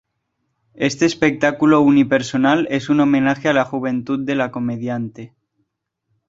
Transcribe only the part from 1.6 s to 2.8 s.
unipersonal